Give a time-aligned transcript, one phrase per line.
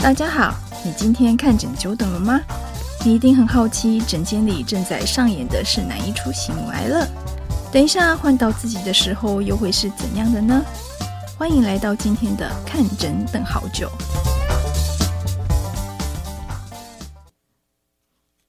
[0.00, 0.54] 大家好，
[0.84, 2.40] 你今天看诊久等了吗？
[3.04, 7.04] 你一定很好奇，诊间里正在上演的是哪一出喜怒哀乐？
[7.72, 10.64] 等一下换到自己的时候，又会是怎样的呢？
[11.36, 13.90] 欢迎来到今天的看诊等好久。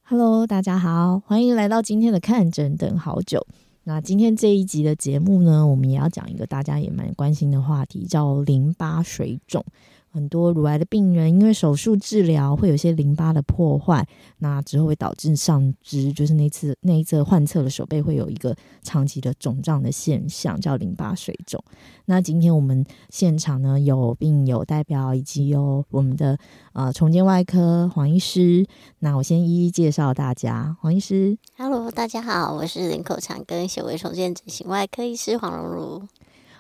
[0.04, 3.46] Hello，大家好，欢迎来到今天的看诊等好久。
[3.86, 9.66] 那今天这一集的节目呢，我们也要讲一个大家也蛮关心的话题，叫淋巴水肿。
[10.12, 14.06] 很多乳癌的病人因为手术治疗会有些淋巴的破坏，
[14.40, 21.64] 那之后会导致上肢，就是那次那一侧患侧的手背会有一个长期的肿胀的现象，叫淋巴水肿。
[22.06, 26.38] 那今天我们现场呢，有病友代表以及有我们的
[26.74, 28.66] 呃重建外科黄医师，
[29.00, 30.76] 那我先一一介绍大家。
[30.82, 36.08] 黄医师，Hello，大家好，我是林口长庚显微重建整形外科医师黄蓉如。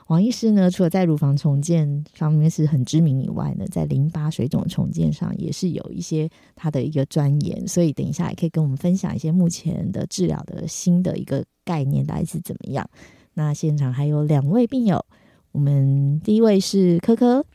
[0.09, 12.89] 黄医师呢，除了在乳房重建方面是很知名以外呢，在淋巴水肿重建上也是有一些他的一个钻研，所以等一下也可以跟我们分享一些目前的治疗的新的一个概念，大概是怎么样。
[13.35, 15.05] 那现场还有两位病友，
[15.51, 17.45] 我们第一位是柯柯。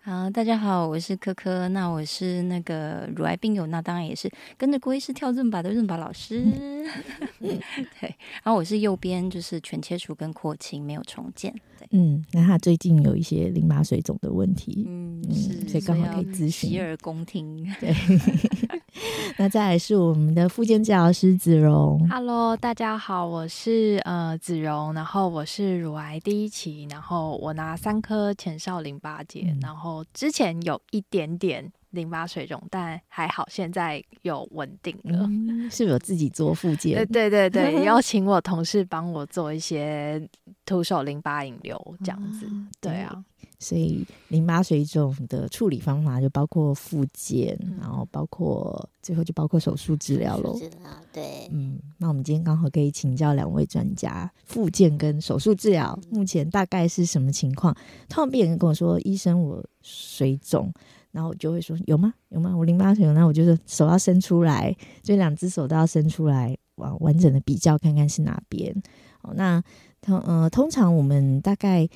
[0.00, 1.66] 好，大家好，我是柯柯。
[1.70, 6.44] 那我是那个乳癌病友，那当然也是跟着郭医师跳润吧的润吧老师。
[7.40, 7.58] 嗯、
[7.98, 11.52] 对，然后我是右边，就是全切除跟扩清，没有重建。
[11.94, 15.22] 对，嗯，那他最近有一些淋巴水肿的问题，嗯，
[15.68, 17.64] 所以刚好可以咨询，洗耳恭听。
[17.80, 17.94] 对。
[19.38, 22.06] 那再来是我们的复健治疗师子荣。
[22.08, 35.26] Hello，大家好，我是呃子荣，然后我是乳癌第一期，然后我拿三颗前哨淋巴结，嗯、然后之前有一点点淋巴水肿，但还好现在有稳定了。
[35.30, 36.94] 嗯、是不是有自己做复健？
[37.06, 40.28] 对对对对， 邀请我同事帮我做一些
[40.66, 42.46] 徒手淋巴引流这样子。
[42.46, 43.24] 啊对啊。
[43.60, 50.58] 所以淋巴水肿的处理方法就包括复健，嗯、然后包括最后就包括手术治疗喽。
[50.58, 50.80] 治疗
[51.12, 57.72] 对，嗯，那我们今天刚好可以请教两位专家，复健跟手术治疗目前大概是什么情况？
[58.08, 60.70] 通常病人跟我说，医生我水肿，
[61.14, 62.12] 然后我就会说有吗？
[62.28, 62.54] 有吗？
[62.54, 68.74] 我淋巴水肿，那我就是手要伸出来，就两只手都要伸出来，完完整的比较看看是哪边。
[69.22, 69.62] 哦，那
[70.02, 71.88] 通呃通常我们大概。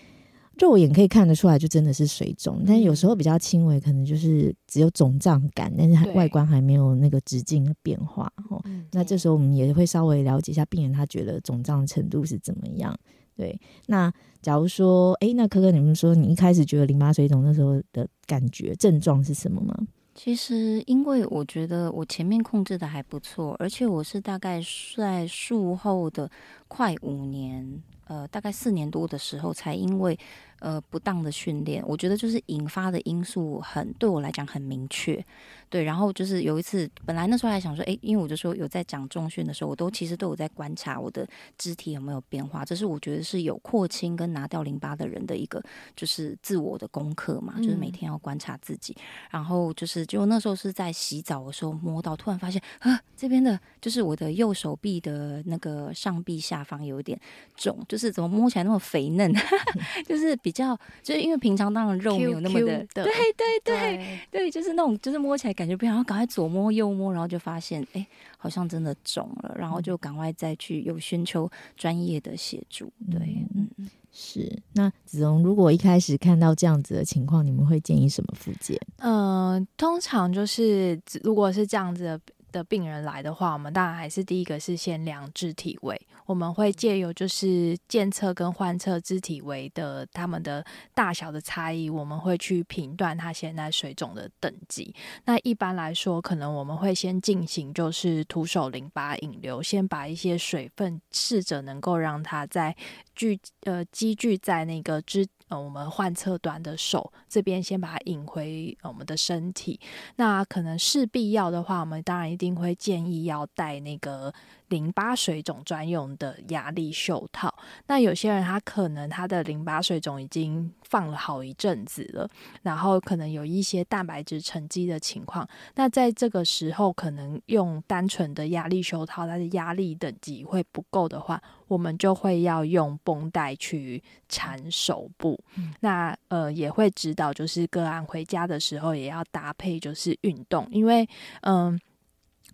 [0.60, 8.28] 肉眼可以看得出来，就真的是水肿，但有时候比较轻微，可能就是只有肿胀感，但是还外观还没有那个直径的变化。
[8.50, 12.92] 哦，那这时候我们也会稍微了解一下病人他觉得肿胀程度是怎么样。
[13.38, 14.12] 对，那
[14.43, 19.72] 假如说，哎，那可可，你们说你一开始觉得淋巴水肿那时候的感觉症状是什么吗？
[20.16, 24.60] 其实，因为我觉得我前面控制的还不错，而且我是大概
[24.97, 26.28] 在术后的
[26.66, 30.19] 快五年，呃，大概四年多的时候才因为。
[30.60, 35.24] 呃，不当的训练，我觉得就是引发的因素很，对我来讲很明确。
[35.70, 45.62] 对，然后就是有一次，本来那时候还想说，诶，因为我就说有在讲重训的时候，我都其实都有在观察我的肢体有没有变化，这是我觉得是有扩清跟拿掉淋巴的人的一个
[45.94, 48.94] 就是自我的功课嘛，就是每天要观察自己。
[48.94, 57.20] 嗯、然后就是，就那时候是在洗澡的时候摸到，突然发现啊，这边的就是我的右手臂的那个上臂下方有一点
[57.54, 59.32] 肿，就是怎么摸起来那么肥嫩，
[60.08, 60.36] 就是。
[60.48, 68.06] 比较就是因为平常当然肉没有那么的，Q Q 的对对对对，对，就是那种就是摸起来感觉不一样，然后赶快左摸右摸，然后就发现哎，
[68.38, 72.91] 好像真的肿了，然后就赶快再去又寻求专业的协助。
[73.10, 73.20] 对，
[73.54, 73.69] 嗯，
[74.10, 74.50] 是。
[74.72, 78.80] 那子荣，如果一开始看到这样子的情况，你们会建议什么复健？
[79.00, 82.20] 嗯、呃，通常就是如果是这样子的。
[82.58, 94.92] 的病人来的话，我们当然还是第一个是先量肢体围，我们会借由就是健侧跟患侧肢体围的他们的大小的差异，我们会去评断他现在水肿的等级。
[95.24, 102.74] 那一般来说，可能我们会先进行就是徒手淋巴引流，先把一些水分试着能够让他在
[103.18, 105.26] 聚呃积聚在那个肢。
[105.48, 109.80] 呃，我们患侧端的手这边先把它引回我们的身体。
[110.16, 114.32] 那可能势必要的话，我们当然一定会建议要带那个。
[114.68, 117.53] 淋巴水肿专用的压力袖套。
[117.86, 122.28] 那有些人他可能他的淋巴水肿已经放了好一阵子了，
[122.62, 125.48] 然后可能有一些蛋白质沉积的情况。
[125.74, 135.38] 那在这个时候，可能用单纯的压力袖套，它的压力等级会不够的话，我们就会要用绷带去缠手部。
[135.56, 141.09] 嗯、那呃也会指导，就是个案回家的时候也要搭配就是运动，因为
[141.42, 141.78] 嗯。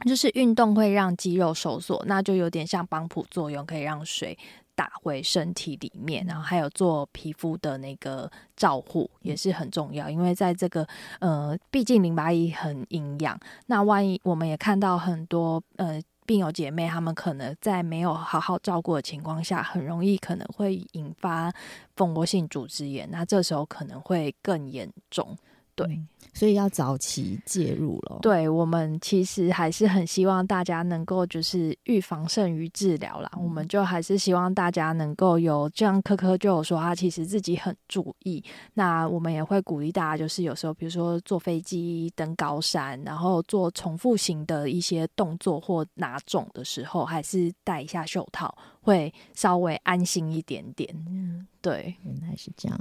[0.04, 4.36] 就是运动会让肌肉收缩，那就有点像帮浦作用，可以让水
[4.74, 10.86] 打回身体里面，然后还有做皮肤的那个照护也是很重要，因为在这个
[11.20, 21.52] 呃，毕竟淋巴液很营养，那万一我们也看到很多呃病友姐妹，她们可能在没有好好照顾的情况下，很容易可能会引发
[21.94, 25.36] 蜂窝性组织炎，那这时候可能会更严重。
[25.74, 28.18] 对、嗯，所以要早期介入了。
[28.22, 33.30] 对，我们其实还是很希望大家能够就是预防胜于治疗啦。
[33.36, 38.42] 嗯、我们就还是希望大家能够有这样，科科就有说他其实自己很注意。
[38.74, 48.56] 那我们也会鼓励大家，就是有时候比如说坐飞机登高山，然后做重复型的一些动作或拿重的时候，还是戴一下袖套。
[48.84, 52.78] 会稍微安心一点点，嗯，对，原来是这样，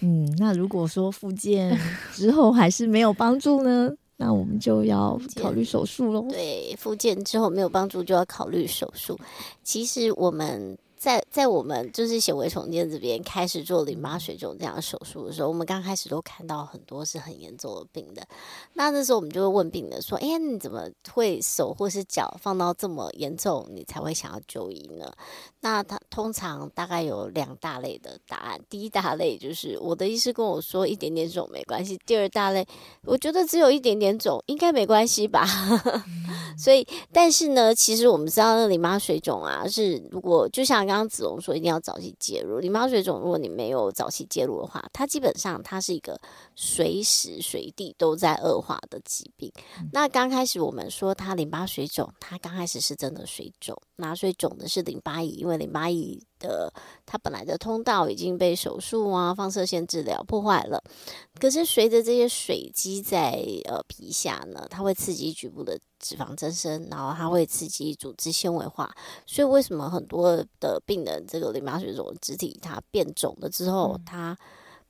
[0.00, 1.78] 嗯，那如果说复健
[2.14, 6.26] 之后还是没有帮助呢，那我们就要考虑手术喽。
[6.30, 9.18] 对，复健之后没有帮助就要考虑手术。
[9.62, 10.78] 其实我们。
[11.04, 18.26] 在在我们就是显微重建这边开始做淋巴水肿这样手术的时候，我们刚开始都看到很多是很严重的病的。
[18.72, 25.12] 那那时候我们就会问病人说：“哎，你怎么会手或是脚放到这么严重，你才会想要就医呢？”
[25.60, 28.58] 那他通常大概有两大类的答案。
[28.70, 32.00] 第一大类就是我的医师跟我说一点点肿没关系。
[32.06, 32.66] 第二大类，
[33.02, 35.46] 我觉得只有一点点肿应该没关系吧。
[36.56, 40.94] 所以，但是呢，其实我们知道那淋巴水肿啊，是如果就像刚。
[40.94, 46.16] 刚刚子龙说一定要早期介入淋巴水肿，如果你没有早期介入的话，它基本上它是一个
[46.54, 49.52] 随时随地都在恶化的疾病。
[49.80, 56.72] 嗯、那刚开始我们说它淋巴水肿，它刚开始是真的水肿，那所以肿的是淋巴液，因为淋巴液的
[57.06, 60.82] 它本来的通道已经被手术啊放射线治疗破坏了。
[61.40, 68.94] 可是随着这些水积在呃皮下呢，它会刺激局部的脂肪增生，然后它会刺激组织纤维化。
[69.26, 74.36] 所以为什么很多的病人这个淋巴水肿肢体它变肿了之后，它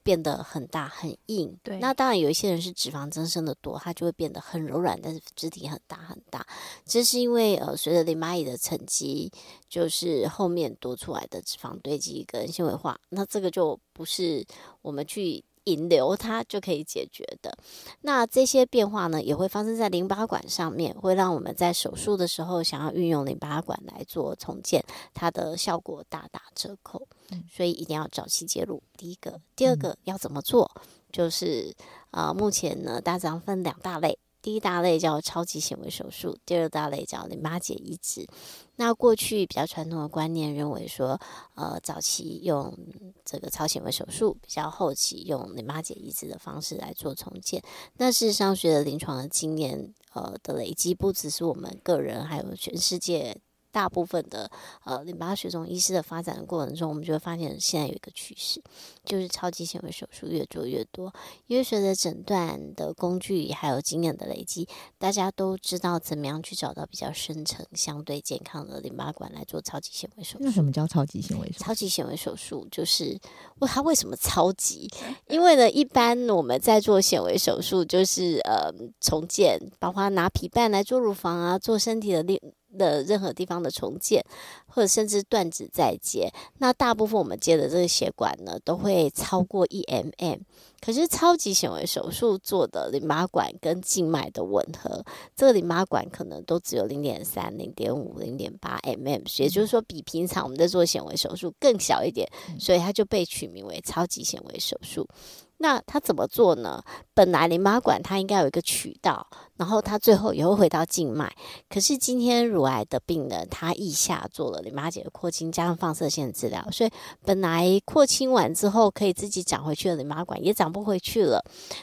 [0.05, 1.59] 变得很大很硬？
[1.65, 1.81] 对。
[1.81, 6.47] 那当然有一些人是脂肪增生的多，它就会变得很柔软，但是肢体很大很大。
[6.85, 9.33] 这是因为呃随着淋巴液的沉积，
[9.69, 13.01] 就是后面多出来的脂肪堆积跟纤维化。
[13.09, 14.47] 那这个就不是
[14.83, 15.45] 我们去。
[15.65, 17.57] 引流它就可以解决的。
[18.03, 27.07] 那这些变化呢，也会发生在淋巴管上面，会让我们在手术的时候想要运用淋巴管来做重建，它的效果大打折扣。
[27.51, 28.83] 所以一定要早期介入。
[28.97, 30.71] 第一个，第二个要怎么做？
[31.11, 31.75] 就是
[32.11, 34.19] 啊、呃，目前呢，大致上分两大类。
[34.45, 38.29] 第一大类叫超级显微手术，第二大类叫淋巴结移植。
[38.77, 41.19] 那过去比较传统的观念认为说，
[41.55, 42.77] 呃，早期用
[43.25, 47.63] 这个超显微手术，比较后期用淋巴结移植的方式来做重建。
[47.97, 53.41] 那事实上，随着临床的经验，呃的累积，不只是我们个人，还有全世界。
[53.75, 54.49] 大部分的
[54.85, 58.63] 呃淋巴水肿医师的发展的过程中，我们就会发现现在有一个趋势，
[59.05, 61.13] 就是超级显微手术越做越多。
[61.49, 70.45] 因为随着诊断的工具还有经验的累积，大家都知道怎么样去找到比较深层、相对健康的淋巴管来做超级显微手术。
[70.45, 71.65] 那什么叫超级显微手术？
[71.65, 73.19] 超级显微手术就是
[73.59, 74.89] 问它为什么超级？
[75.27, 82.41] 因为呢，一般我们在做显微手术，就是呃重建，包括拿皮瓣来做乳房啊，做身体的另。
[82.77, 84.25] 的任何地方的重建，
[84.67, 90.41] 或者甚至断指再接，那大部分我们接的这个血管呢，都会超过一 mm。
[90.81, 95.03] 可是超级显微手术做的淋巴管跟静脉的吻合，
[95.35, 102.29] 这个淋巴管可能都只有零点三、零点五、零点八 mm，也就是说比平常我们在做显微手术更小一点，
[102.61, 105.09] 所以它就被取名为超级显微手术。
[105.59, 106.83] 那他怎么做呢？
[107.15, 111.33] 本来淋巴管它应该有一个渠道，然后它最后也会回到静脉。
[111.69, 116.91] 可是今天乳癌的病人，他腋下做了淋巴结的扩清，加上放射线治疗，所以
[117.25, 121.43] 本来扩清完之后可以自己长回去的淋巴管也长不回去了。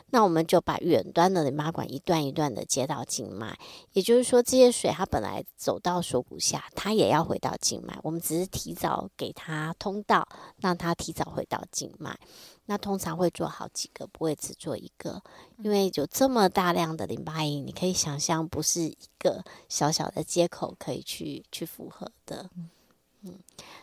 [0.09, 3.57] 那我们就把远端的淋巴管一段一段的接到静脉，
[3.93, 7.97] 也就是说，这些水它本来走到锁骨下，它也要回到静脉。
[8.03, 12.19] 我们只是提早给它通道，让它提早回到静脉。
[12.71, 15.21] 那通常会做好几个，不会只做一个，
[15.57, 22.49] 因为有这么大量的淋巴液，你可以想象不是一个小小的接口可以去去符合的。
[23.23, 23.37] 嗯，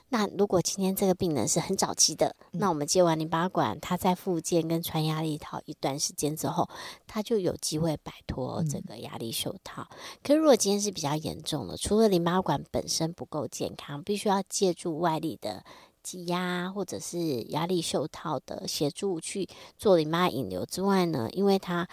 [0.09, 6.67] 那如果今天这个病人是很早期的，那我们接完淋巴管，他在复健跟穿压力套一段时间之后，
[7.07, 9.87] 他就有机会摆脱这个压力袖套。
[10.23, 15.63] 可是如果今天是比较严重的，除了淋巴管本身不够健康，必须要借助外力的。
[16.09, 19.47] 挤压或者是压力袖套的协助去
[19.77, 21.87] 做淋巴引流之外呢，因为它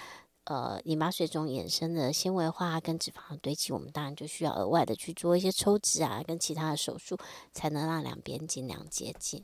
[0.46, 7.18] 呃淋巴水肿衍生的纤维化跟脂肪的堆积，我们当然就需要额外的去做一些抽脂啊，跟其他的手术，
[7.52, 9.44] 才能让两边尽量接近。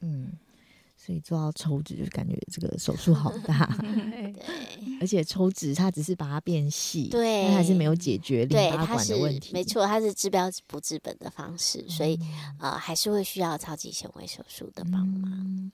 [0.00, 0.32] 嗯。
[1.08, 4.34] 所以做到抽脂，就感觉这个手术好大， 对，
[5.00, 9.54] 而且抽脂它只是把它变细，对，它还是没有解决淋巴管的问题。
[9.54, 12.18] 没错，它是治标不治本的方式，所以、
[12.60, 15.32] 嗯、呃，还是会需要超级纤维手术的帮忙。
[15.32, 15.72] 嗯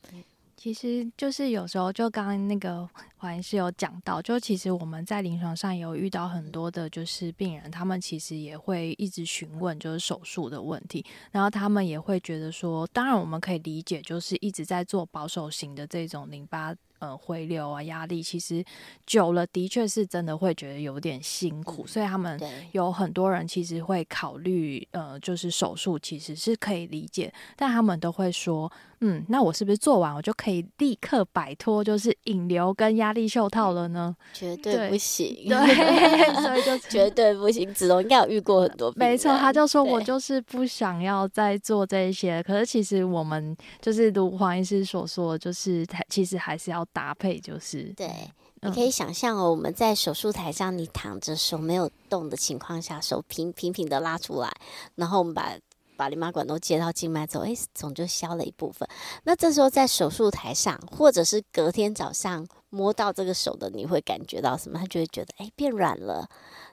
[0.64, 16.75] 其实就是有时候，就刚刚那个华医师有讲到，就其实我们在临床上有遇到很多的，就是病人，他们其实也会一直询问，就是手术的问题，然后他们也会觉得说，当然我们可以理解，就是一直在做保守型的这种淋巴。
[17.01, 18.65] 呃，回流啊，压力其实
[19.05, 22.41] 久了，的确是真的会觉得有点辛苦，嗯、所以他们
[22.73, 34.17] 有很多人其实会考虑，呃，就是手术其实是可以理解，但他们都会说，嗯，那我是不是做完我就可以立刻摆脱就是引流跟压力袖套了呢？
[34.33, 37.75] 绝对不行，对，所以就 绝对不行。
[37.75, 46.84] 子龙应该有遇过很多，没错，他就说我就是不想要再做这些，可是其实我们就是如黄医师所说，就是他其实还是要。
[46.93, 48.31] 搭配就是对，
[48.62, 54.53] 你可以想象哦，我们在手术台上，你躺着手没有动的情况下，手平平平的拉出来，
[54.95, 55.57] 然后我们把
[55.97, 58.88] 把淋巴管都接到静脉之后，诶，肿就消了一部分。
[59.23, 64.79] 那这时候在手术台上，或者是隔天早上摸到这个手的，你会感觉到什么？
[64.79, 66.29] 他就会觉得哎，变软了。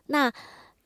[0.08, 0.32] 那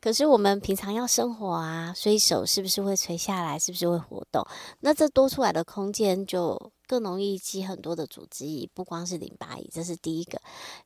[0.06, 3.58] 可是我们平常要生活啊，所以手是不是会垂下来？
[3.58, 4.46] 是不是会活动？
[4.82, 10.40] 那这多出来的空间就更容易积很多的组织液，不光是淋巴液，这是第一个。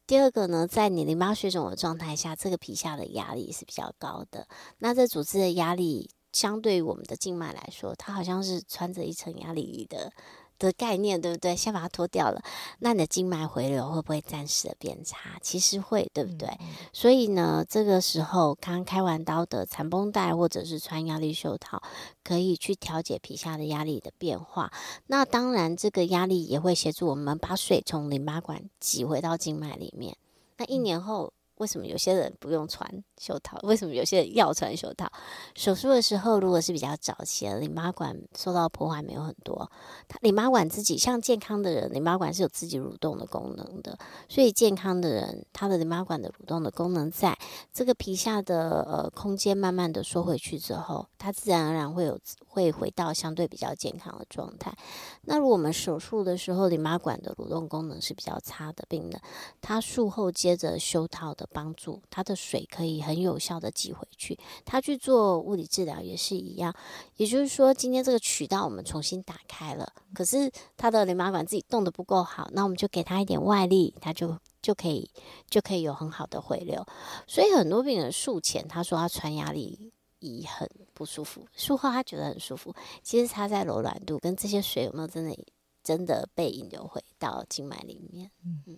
[0.07, 4.47] 第二个呢，在你淋巴水肿的状态下，这个皮下的压力是比较高的。
[4.77, 10.13] 那这组织的压力，相对于我们的静脉来说，它好像是穿着一层压力衣的。
[10.59, 11.55] 的概念对不对？
[11.55, 12.41] 先把它脱掉了，
[12.79, 15.39] 那你的静脉回流会不会暂时的变差？
[15.41, 16.47] 其实会，对不对？
[16.59, 21.81] 嗯、所以呢，这个时候刚开完刀的缠绷带或者是穿压力袖套，
[22.23, 24.71] 可以去调节皮下的压力的变化。
[25.07, 30.17] 那当然，这个压力也会协助我们把水从淋巴管挤回到静脉里面。
[30.57, 31.33] 那一年后。
[31.59, 33.57] 为什么有些人不用穿袖套？
[33.63, 35.09] 为什么有些人要穿袖套？
[35.55, 39.69] 手术的时候，如果是比较早期，淋巴管受到破坏没有很多，
[40.07, 43.97] 它淋巴管自己像健康的人，淋巴管是有自己蠕动的功能的，
[44.27, 47.37] 所以健康的人，他的淋巴管的蠕动的功能在，
[47.73, 52.17] 这个皮下的呃空间慢慢的缩回去之后，它自然而然会有
[52.59, 54.73] 会回到相对比较健康的状态。
[55.23, 59.21] 那如果我们手术的时候，淋巴管的蠕动功能是比较差的病人，
[59.59, 61.47] 他术后接着修套的。
[61.51, 66.73] 帮助他的水可以很有效的挤回去，他去做物理治疗也是一样。
[67.15, 75.09] 也就是说，今天这个渠道我们重新打开了，可是他的淋巴管自己动得不够好，那我们就给他一点外力，他就就可以
[75.49, 76.85] 就可以有很好的回流。
[77.25, 82.73] 所以很多病人术前他说他穿压力衣很不舒服，术后他觉得很舒服。
[83.01, 85.35] 其实他在柔软度跟这些水有没有真的
[85.83, 88.29] 真的被引流回到静脉里面？
[88.45, 88.77] 嗯。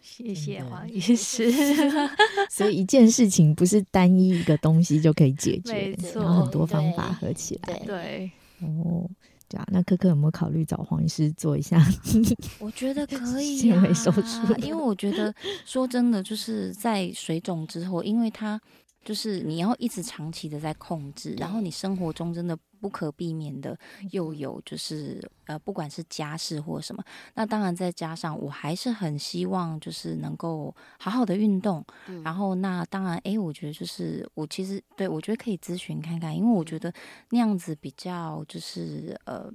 [0.00, 1.52] 谢谢黄医师。
[2.50, 7.78] 所以一件事情不是单一一个东西就可以解决，有很多方法合起来。
[7.78, 8.32] 对，对
[8.62, 9.08] 哦，
[9.48, 9.66] 对啊。
[9.70, 11.80] 那可可有没有考虑找黄医师做一下？
[12.58, 15.32] 我觉得可以纤维手术，因为我觉得
[15.64, 18.60] 说真的，就是在水肿之后，因为它。
[19.04, 23.78] 就是你要一直长期的在控制，然后你生活中真的不可避免的
[24.10, 27.02] 又有就是呃，不管是家事或什么，
[27.34, 36.92] 那当然再加上我还是很希望就是能够好好的运动，嗯、然后那当然哎，我觉得就是我其实对我觉得可以咨询看看，因为我觉得
[37.30, 39.52] 那样子比较就是呃。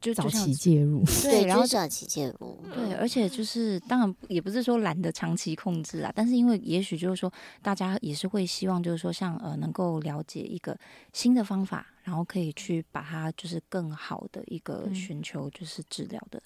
[0.00, 10.78] 就 早期介入，对，然后早期介入，对，而且就是当然也不是说懒得长期控制啊，但是因为也许就是说大家也是会希望就是说像呃能够了解一个
[11.12, 16.40] 新的方法，然后可以去把它就是更好的一个寻求就是治疗的。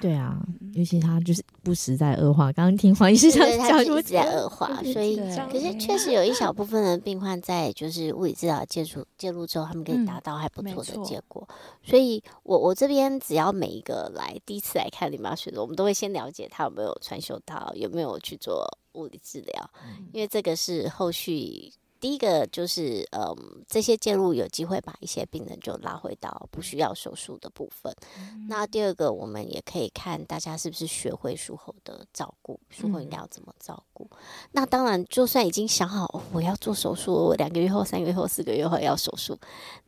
[0.00, 0.38] 对啊，
[0.74, 2.52] 尤其他就是不时在恶化。
[2.52, 5.16] 刚刚听黄医师讲，他一直在恶化，所以
[5.50, 11.46] 可是确实有一小部分的病患在就是物理治疗介入介入之后，他们可以达到还不错的结果。
[11.48, 21.72] 嗯、所以我我这边只要每一个来第一次来看淋巴水肿，我们都会先了解他有没有穿袖套，有没有去做物理治疗，嗯、因为这个是后续。
[22.00, 27.94] 第一个就是，嗯，这些介入有机会把一些病人就拉回到不需要手术的部分。
[28.18, 34.08] 嗯、那第二个，我们也可以看大家是不是学会术后的照顾，术后应该要怎么照顾。
[34.12, 34.18] 嗯、
[34.52, 39.38] 那当然，就算已经想好、哦、我要做手术，我两个月后、三个月后、四个月后要手术，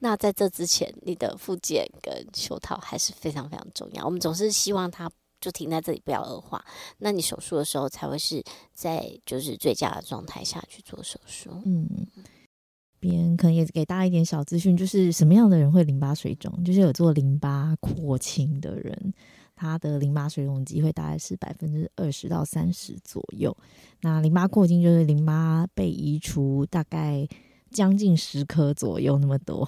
[0.01, 4.05] 那在这之前，你的复健跟袖套还是非常非常重要。
[4.05, 5.11] 我们总是希望他
[5.43, 6.65] 就停在这里，不要恶化。
[6.99, 11.51] 那你手术的时候才会是在就是最佳的状态下去做手术。
[11.67, 11.87] 嗯，
[13.01, 19.13] 别人可能也给大家一点小资讯，就是什么样的人会淋巴水肿，就是有做淋巴扩清的人。
[19.55, 23.55] 他的淋巴水肿机会大概是百分之二十到三十左右。
[24.01, 27.29] 那淋巴扩清就是淋巴被移除大概
[27.73, 29.65] 将近十颗左右那么多。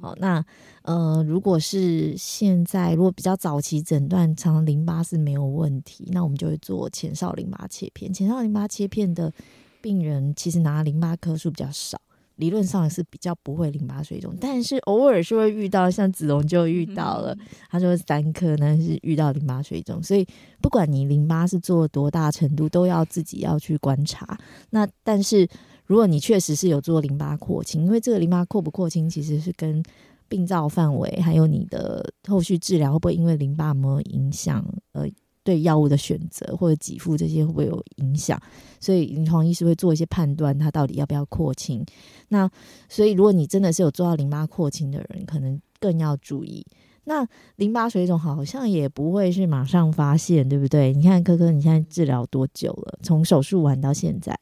[0.00, 0.44] 好，那
[0.82, 8.12] 呃，如果是现在如果比较早期诊断，常常淋巴是没有问题，那我们就会做前哨淋巴切片。
[8.12, 9.32] 前哨淋巴切片的
[9.80, 12.00] 病人其实拿淋巴颗数比较少。
[12.36, 17.34] 理论上是比较不会淋巴水肿，但是偶尔是会遇到，像子龙就遇到了，
[17.70, 20.22] 他说三颗呢是遇到淋巴水肿，所以
[20.60, 24.38] 不管你淋巴是做多大程度，都要自己要去观察。
[24.68, 25.48] 那但是
[25.86, 29.82] 如果你确实是有做淋巴扩清，因为这个淋巴扩不扩清，其实是跟
[30.28, 35.08] 病灶范围还有你的后续治疗会不会因为淋巴有没有影响呃。
[35.46, 38.36] 对药物的选择或者给付这些会不会有影响？
[38.80, 41.86] 所以临床医师会做一些判断，他到底要不要扩清。
[42.30, 42.50] 那
[42.88, 46.66] 所以如果你真的是有做到淋巴扩清的人，可能更要注意。
[47.04, 47.24] 那
[47.54, 50.92] 淋巴水肿好像也不会是马上发现，对不对？
[50.92, 52.98] 你看柯柯，你现在治疗多久了？
[53.04, 54.36] 从手术完到现在？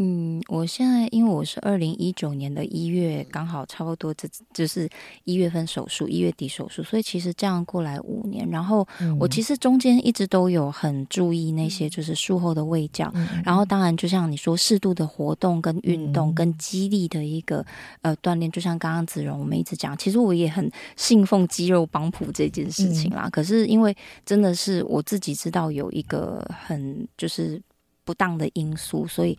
[0.00, 4.88] 嗯，我现在因为我是二零一九年的一月，刚好差不多这就是
[5.24, 8.48] 一月份手术，一月底手术，所以其实这样过来五年。
[8.48, 8.86] 然后
[9.18, 17.66] 我其实中间一直都有很注意那些就是术后的胃教，嗯、然后当然就像你说适度的活动跟运动跟肌力的一个
[18.02, 23.22] 呃锻炼，就像刚刚子荣我们一直讲，其实我也很信奉肌肉帮浦这件事情啦。
[23.24, 27.60] 嗯、可是因为真的是我自己知道有一个很就是
[28.04, 29.36] 不当的因素，所以。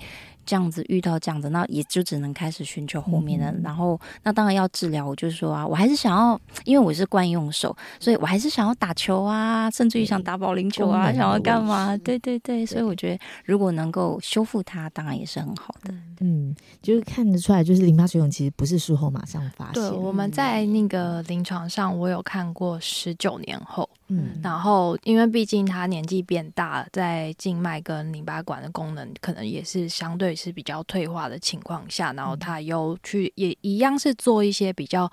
[0.50, 3.52] 这样子遇到这样子，那也就只能开始寻求后面的。
[3.52, 5.06] 嗯、然后，那当然要治疗。
[5.06, 11.96] 我就是说啊，我还是想要，因为我是惯用手，所以我还是想要打球啊，甚至于想打保龄球啊，想要干嘛？
[11.98, 15.94] 对对对，所以我觉得如果能够修复它，当然也是很好的。
[16.22, 19.76] 嗯，就是看得出来，就是淋巴水肿其实不是术后马上发现。
[19.76, 23.88] 对，我们在那个临床上，我有看过十九年后。
[24.12, 35.12] 嗯，然后因为毕竟他年纪变大了，在静脉跟淋巴管的功能可能也是相对是比较退化的情况下，然后他又去也一样是做一些比较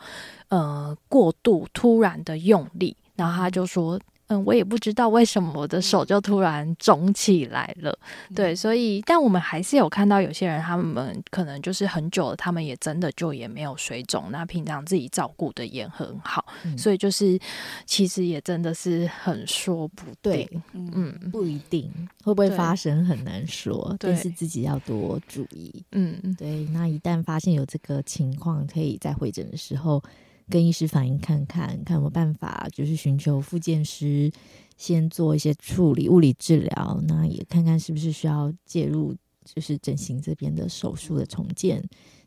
[0.49, 4.01] 呃过度突然的用力，然后他就说。
[4.29, 7.97] 嗯，我也不知道为什么我的手就突然肿起来了。
[8.29, 17.39] 嗯、对，所以但我们还是有看到有些人，他们可能就是很久了，他们也真的就也没有水肿，那平常自己照顾的也很好，嗯、所以就是
[17.85, 21.91] 其实也真的是很说不定，对嗯，不一定
[22.25, 25.85] 会不会发生很难说，但是自己要多注意。
[25.93, 30.03] 嗯，对，那一旦发现有这个情况，可以在会诊的时候。
[30.49, 34.31] 跟医师反映看看，看有没有办法，就是寻求复健师
[34.77, 37.01] 先做一些处理，物理治疗。
[37.09, 41.83] 那也看看是不是需要介入，就是整形这边的手术的重建，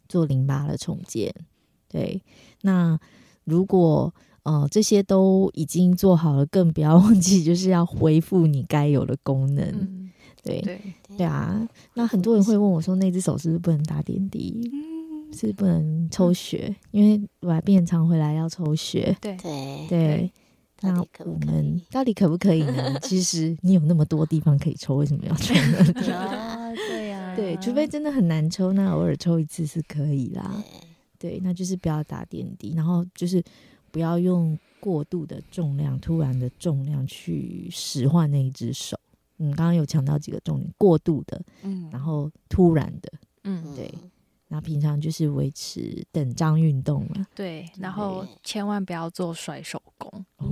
[0.07, 1.33] 做淋巴的重建。
[1.87, 2.21] 对，
[2.61, 2.99] 那
[3.45, 9.65] 如果呃这些都已经做好了，更不要忘记就是要恢复你该有的功能。
[9.65, 10.11] 嗯、
[10.43, 10.81] 对对
[11.17, 11.67] 对啊！
[11.93, 14.71] 那很多人会问我说，那只手是不是不能打点滴？
[15.33, 19.15] 是不能抽血，嗯、因为乳癌病人常回来要抽血。
[19.21, 20.33] 对对对，
[20.81, 22.99] 那我们到底可不可以呢？
[23.03, 26.73] 其实你有那么多地方可以抽，为什么要抽呢？
[26.75, 30.63] 对呀，对，除非真的很难抽，那偶尔抽一次是可以啦。
[31.17, 33.43] 对，对，那就是不要打点滴，然后就是
[33.91, 38.97] 不要用过度的重量、突然的重量去使唤那一只手。
[39.37, 43.11] 嗯，刚刚有强调几个重点：过度的，嗯，然后突然的，
[43.43, 43.93] 嗯，对。
[44.49, 50.47] 那平常就是维持等张运动了，对，然后千万不要做甩手功，哦，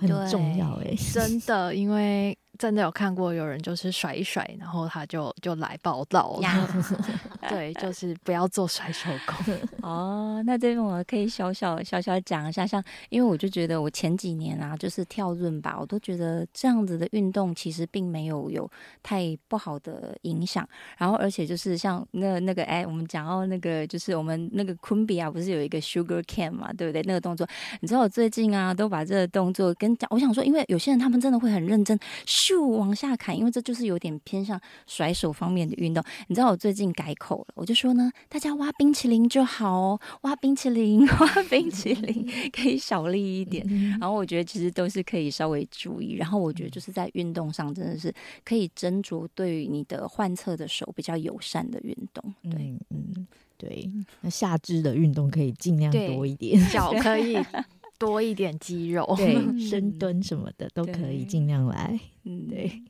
[0.00, 2.36] 很重要哎，真的，因为。
[2.58, 6.84] 真的有看过有人就是甩一甩，然后他就就来报道了。
[7.50, 9.54] 对，就是不要做甩手功。
[9.82, 18.70] 哦，那这边我可以小小小小讲一下，像因为我就觉得我前几年啊，就是跳润吧，我都觉得这样子的运动其实并没有有
[19.02, 20.68] 太不好的影响。
[20.96, 27.02] 然后而且就是像那那个哎，我们讲到那个就是我们那个昆比啊，不是有一个 Sugar Cane 嘛，对不对？
[27.02, 27.46] 那个动作，
[27.80, 31.98] 你知道我最近啊都把这个动作跟讲，我想说，因为有些人他们真的会很认真。
[32.24, 36.02] 咻往下砍，因为这就是有点偏向甩手方面的运动。
[36.28, 43.66] 你知道我最近改口了，我就说呢，大家挖冰淇淋就好哦，挖冰淇淋， 挖冰淇淋可以小力一点。
[44.00, 46.14] 然后我觉得其实都是可以稍微注意。
[46.14, 48.12] 然后我觉得就是在运动上真的是
[48.44, 52.34] 可以斟酌对于你的患侧的手比较友善的运动。
[52.50, 57.38] 对，嗯，对，那下肢的运动可以尽量多一点，脚可以。
[57.98, 61.98] 多一点肌肉，对，深蹲什么的都可以，尽量来。
[62.24, 62.82] 嗯，对。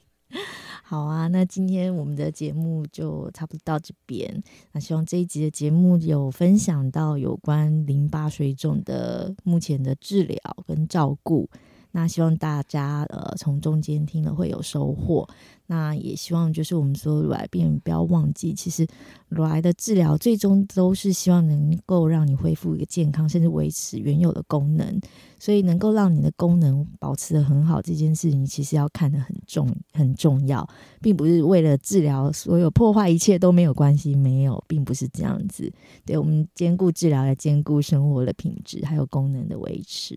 [0.88, 4.40] 好啊，那今天我们的节目就差不多到这边。
[4.70, 11.50] 那希望这一集的节目有分享到有关淋巴水肿的目前的治疗跟照顾。
[11.96, 15.26] 那希望大家呃从中间听了会有收获。
[15.68, 18.86] 那也希望就是我们所有乳癌病人不要忘记，其实
[19.28, 25.00] 乳癌的治疗最终都是希望能够让你恢复一个健康，甚至维持原有的功能。
[25.38, 30.68] 所以能够让你的功能保持得很好这件事情，其实要看得很重很重要，
[31.00, 35.72] 并不是为了治疗所有破坏一切都没有关系，没有，并不是这样子。
[36.04, 40.16] 对，我们兼顾治疗来兼顾生活的品质，还有功能的维持。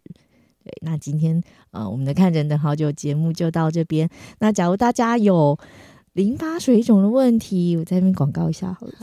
[0.63, 1.41] 对，那今天
[1.71, 4.09] 呃，我们的看诊等好久节目就到这边。
[4.39, 5.57] 那假如大家有
[6.13, 8.93] 淋巴水肿的问题，我在这边广告一下好了，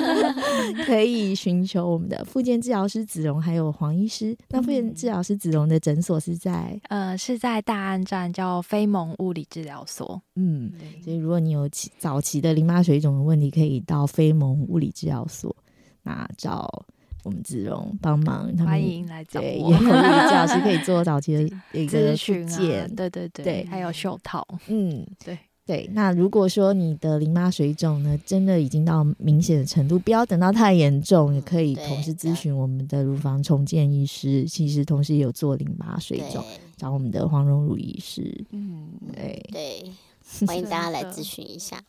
[0.84, 4.36] 可以寻求我们的复健治疗师子荣，还有黄医师。
[4.50, 10.20] 那复健治疗师子荣的诊所是在呃，是在大安站，叫飞盟物理治疗所。
[10.34, 10.70] 嗯，
[11.02, 15.54] 所以如果你有早早期的淋巴水肿的问题，可以到飞盟物理治疗所，
[16.02, 16.84] 那找。
[17.24, 19.46] 我们子荣帮忙，他们欢迎来找我。
[19.46, 24.46] 也有物理治疗师可以做早期的 一个咨询啊，对对对，对还有袖套。
[24.68, 25.90] 嗯，对对。
[25.94, 34.44] 那如果说你的淋巴水肿呢，真的已经到明显的程度，不要等到太严重，也可以同时咨询我们的乳房重建医师。
[34.44, 36.44] 其实同时也有做淋巴水肿，
[36.76, 38.44] 找我们的黄荣儒医师。
[38.50, 39.90] 嗯，对对。
[40.46, 41.80] 欢迎大家来咨询一下，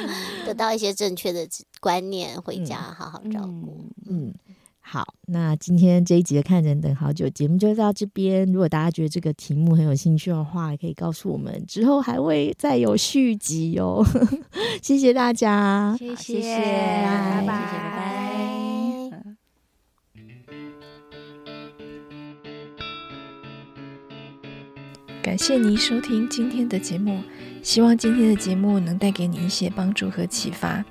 [0.46, 1.46] 得到一些正确的
[1.80, 3.84] 观念，回家好好照顾。
[4.08, 4.32] 嗯，
[4.80, 8.44] 好，那今天这一集的看诊等好久节目就到这边。
[8.50, 14.04] 如果大家觉得这个题目很有兴趣的话，也可以告诉我们，之后还会再有续集哦。
[14.82, 18.15] 谢谢大家，谢谢，拜拜，拜拜。
[25.36, 27.22] 感谢您收听今天的节目，
[27.62, 30.82] 希望今天的节目能带给你一些帮助和启发。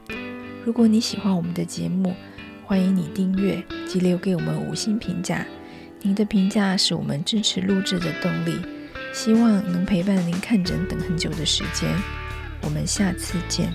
[0.63, 2.13] 如果你喜欢我们的节目，
[2.63, 5.43] 欢迎你订阅及留给我们五星评价。
[6.03, 8.59] 您的评价是我们支持录制的动力。
[9.11, 11.89] 希望能陪伴您看诊等很久的时间。
[12.61, 13.73] 我们下次见。